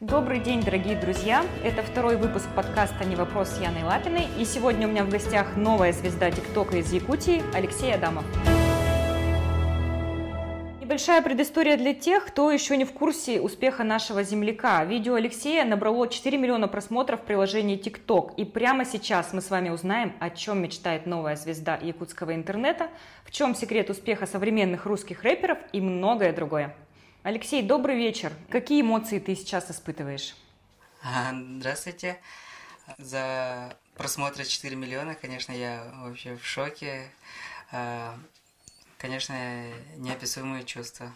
[0.00, 1.44] Добрый день, дорогие друзья!
[1.64, 4.28] Это второй выпуск подкаста «Не вопрос» с Яной Лапиной.
[4.38, 8.24] И сегодня у меня в гостях новая звезда ТикТока из Якутии Алексей Адамов.
[10.80, 14.84] Небольшая предыстория для тех, кто еще не в курсе успеха нашего земляка.
[14.84, 18.34] Видео Алексея набрало 4 миллиона просмотров в приложении ТикТок.
[18.36, 22.86] И прямо сейчас мы с вами узнаем, о чем мечтает новая звезда якутского интернета,
[23.24, 26.72] в чем секрет успеха современных русских рэперов и многое другое.
[27.24, 28.32] Алексей, добрый вечер.
[28.48, 30.36] Какие эмоции ты сейчас испытываешь?
[31.02, 32.20] А, здравствуйте.
[32.96, 37.10] За просмотры 4 миллиона, конечно, я вообще в шоке.
[37.72, 38.16] А,
[38.98, 39.34] конечно,
[39.96, 41.10] неописуемые чувства.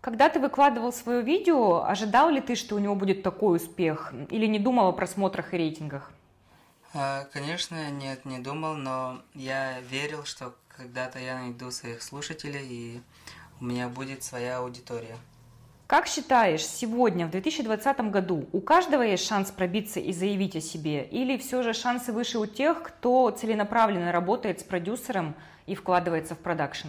[0.00, 4.12] Когда ты выкладывал свое видео, ожидал ли ты, что у него будет такой успех?
[4.30, 6.10] Или не думал о просмотрах и рейтингах?
[6.94, 13.00] А, конечно, нет, не думал, но я верил, что когда-то я найду своих слушателей и
[13.60, 15.16] у меня будет своя аудитория.
[15.88, 21.02] Как считаешь, сегодня, в 2020 году, у каждого есть шанс пробиться и заявить о себе?
[21.02, 26.40] Или все же шансы выше у тех, кто целенаправленно работает с продюсером и вкладывается в
[26.40, 26.88] продакшн?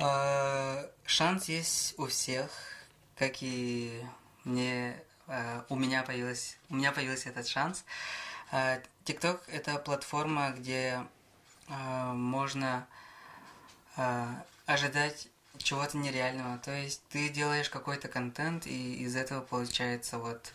[0.00, 2.50] А, шанс есть у всех,
[3.16, 4.02] как и
[4.42, 4.96] мне,
[5.28, 7.84] а, у меня появилась, у меня появился этот шанс.
[9.04, 11.04] TikTok– это платформа, где
[11.68, 12.88] а, можно
[14.66, 16.58] ожидать чего-то нереального.
[16.58, 20.52] То есть ты делаешь какой-то контент, и из этого получается вот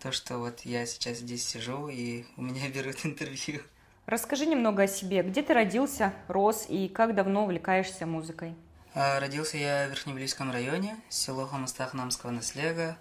[0.00, 3.62] то, что вот я сейчас здесь сижу, и у меня берут интервью.
[4.06, 5.22] Расскажи немного о себе.
[5.22, 8.54] Где ты родился, рос, и как давно увлекаешься музыкой?
[8.94, 12.98] А, родился я в Верхневлийском районе, село Хамастах Намского наслега.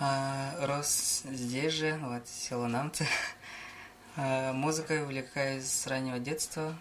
[0.00, 3.06] А, рос здесь же, вот, село Намцы.
[4.16, 6.74] А, музыкой увлекаюсь с раннего детства.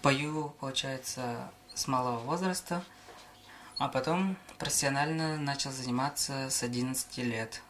[0.00, 2.84] Пою, получается, с малого возраста–
[3.78, 7.62] а потом профессионально начал заниматься с 11 лет.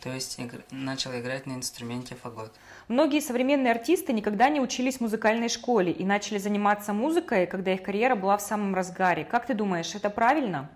[0.00, 0.64] То есть игр...
[0.70, 2.54] начал играть на инструменте фагот.
[2.88, 7.82] Многие современные артисты никогда не учились в музыкальной школе и начали заниматься музыкой, когда их
[7.82, 9.24] карьера была в самом разгаре.
[9.24, 10.70] Как ты думаешь, это правильно?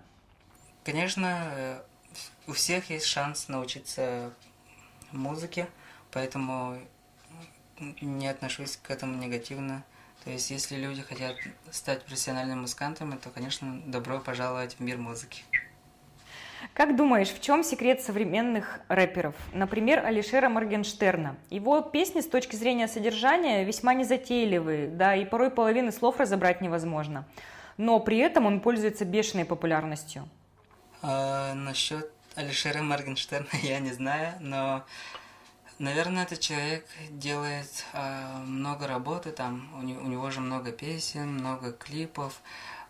[0.83, 1.81] Конечно, э,
[2.45, 4.31] у всех есть шанс научиться
[5.11, 5.67] музыке,
[6.11, 6.77] поэтому
[8.01, 9.83] не отношусь к этому негативно.
[10.25, 11.35] То есть, если люди хотят
[11.69, 15.43] стать профессиональными музыкантами, то, конечно, добро пожаловать в мир музыки.
[16.73, 19.35] Как думаешь, в чем секрет современных рэперов?
[19.53, 21.35] Например, Алишера Моргенштерна.
[21.51, 27.27] Его песни с точки зрения содержания весьма незатейливые, да, и порой половины слов разобрать невозможно.
[27.77, 30.27] Но при этом он пользуется бешеной популярностью.
[31.03, 34.85] А, насчет Алишера Моргенштерна я не знаю, но
[35.77, 41.33] Наверное, этот человек делает э, много работы, там у, не, у него же много песен,
[41.33, 42.41] много клипов,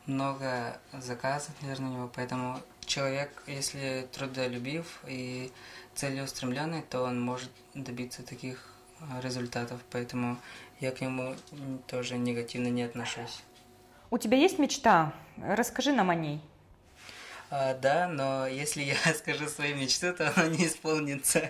[0.06, 2.12] много заказов, наверное, у него.
[2.14, 5.52] Поэтому человек, если трудолюбив и
[5.96, 8.70] целеустремленный, то он может добиться таких
[9.22, 9.82] результатов.
[9.92, 10.38] Поэтому
[10.80, 11.36] я к нему
[11.88, 13.42] тоже негативно не отношусь.
[14.12, 15.14] У тебя есть мечта?
[15.38, 16.42] Расскажи нам о ней.
[17.50, 21.50] А, да, но если я скажу свою мечту, то она не исполнится.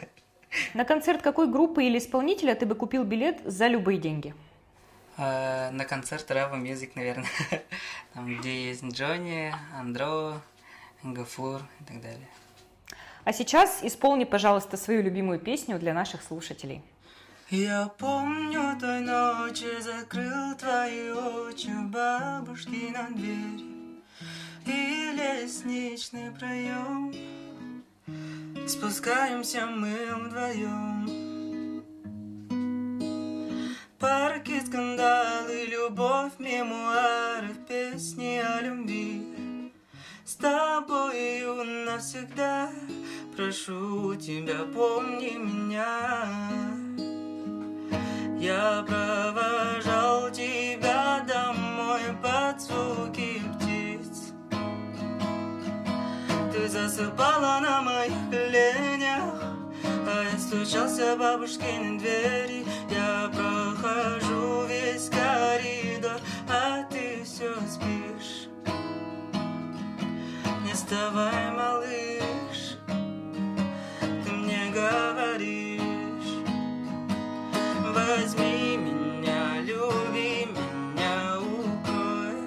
[0.74, 4.34] На концерт какой группы или исполнителя ты бы купил билет за любые деньги?
[5.18, 7.30] Uh, на концерт Рава Music, наверное.
[8.14, 10.42] Там, где есть Джонни, Андро,
[11.04, 12.28] Гафур и так далее.
[13.24, 16.84] А сейчас исполни, пожалуйста, свою любимую песню для наших слушателей.
[17.50, 23.64] Я помню той ночи закрыл твои очи бабушки на дверь
[24.66, 27.14] И лестничный проем
[28.68, 31.84] Спускаемся мы вдвоем.
[34.00, 39.72] Парки, скандалы, любовь, мемуары, песни о любви.
[40.26, 42.72] С тобою навсегда.
[43.36, 46.28] Прошу тебя, помни меня.
[48.40, 54.34] Я провожал тебя домой под звуки птиц.
[56.52, 58.05] Ты засыпала на моих
[60.66, 62.66] Стучался бабушкины двери.
[62.90, 66.20] Я прохожу весь коридор
[66.50, 68.50] А ты все спишь.
[70.64, 72.80] Не вставай, малыш
[74.00, 75.84] Ты мне говоришь.
[77.94, 82.42] Возьми меня, люби меня, укрой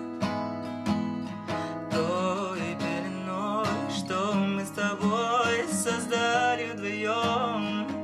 [1.93, 3.67] Той пеленой,
[3.97, 7.98] что мы с тобой создали вдвоем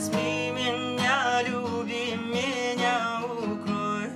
[0.00, 4.08] Возьми меня, люби меня, укрой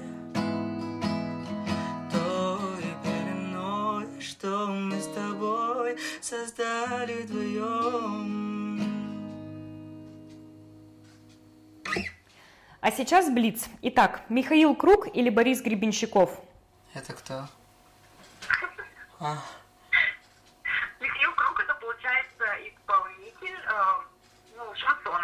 [2.10, 8.80] Той пеленой, что мы с тобой создали вдвоем
[12.80, 13.68] А сейчас Блиц.
[13.82, 16.40] Итак, Михаил Круг или Борис Гребенщиков?
[16.94, 17.34] Это кто?
[17.34, 17.48] А.
[19.20, 19.36] а.
[20.98, 24.14] Михаил Круг это получается исполнитель э,
[24.56, 25.23] ну, шансона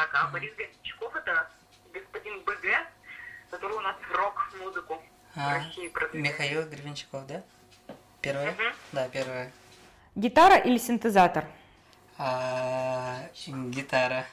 [0.00, 1.50] так, а Борис Гребенщиков это
[1.92, 2.86] господин БГ,
[3.50, 5.02] который у нас рок-музыку
[5.36, 6.32] а, в России продвигает.
[6.32, 7.42] Михаил Гребенщиков, да?
[8.22, 8.52] Первое?
[8.52, 8.62] Угу.
[8.92, 9.52] Да, первое.
[10.14, 11.44] Гитара или синтезатор?
[12.16, 14.24] А, гитара.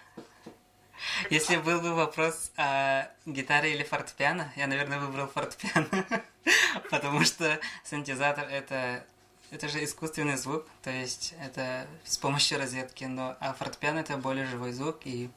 [1.29, 6.05] Если был бы вопрос а, гитара или фортепиано, я, наверное, выбрал фортепиано,
[6.89, 9.05] потому что синтезатор это
[9.51, 14.45] это же искусственный звук, то есть это с помощью розетки, но а фортепиано это более
[14.45, 15.29] живой звук и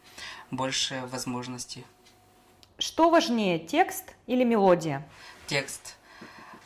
[0.50, 1.84] больше возможностей.
[2.78, 5.06] Что важнее, текст или мелодия?
[5.46, 5.96] Текст.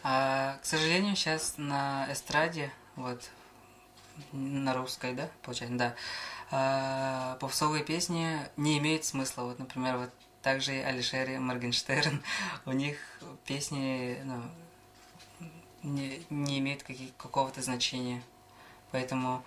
[0.02, 3.30] А, к сожалению, сейчас на эстраде, вот
[4.32, 5.94] на русской, да, получается, да,
[6.50, 9.42] а, попсовые песни не имеют смысла.
[9.42, 10.10] Вот, например, вот
[10.42, 12.22] также и Алишер и Моргенштерн,
[12.66, 12.98] у них
[13.46, 14.42] песни ну,
[15.84, 16.82] не, не имеют
[17.16, 18.22] какого-то значения.
[18.90, 19.44] Поэтому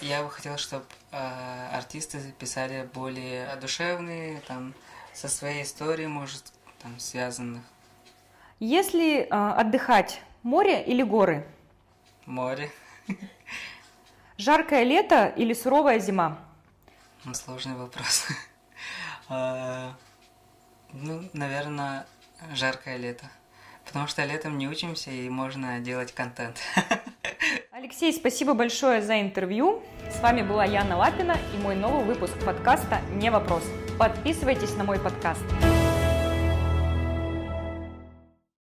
[0.00, 4.74] я бы хотел, чтобы э, артисты писали более душевные, там,
[5.12, 7.62] со своей историей, может, там, связанных.
[8.60, 11.46] Если э, отдыхать, море или горы?
[12.26, 12.70] Море.
[14.36, 16.38] Жаркое лето или суровая зима?
[17.24, 18.28] Ну, сложный вопрос.
[19.28, 19.94] А,
[20.92, 22.06] ну, наверное,
[22.52, 23.28] жаркое лето.
[23.88, 26.58] Потому что летом не учимся и можно делать контент.
[27.72, 29.82] Алексей, спасибо большое за интервью.
[30.10, 33.62] С вами была Яна Лапина и мой новый выпуск подкаста «Не вопрос».
[33.98, 35.42] Подписывайтесь на мой подкаст.